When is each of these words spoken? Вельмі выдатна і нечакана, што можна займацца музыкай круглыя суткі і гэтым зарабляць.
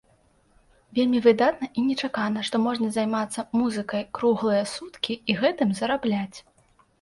Вельмі 0.99 1.19
выдатна 1.25 1.67
і 1.81 1.83
нечакана, 1.89 2.45
што 2.47 2.61
можна 2.67 2.87
займацца 2.97 3.45
музыкай 3.59 4.03
круглыя 4.21 4.63
суткі 4.73 5.13
і 5.21 5.31
гэтым 5.45 5.69
зарабляць. 5.83 6.37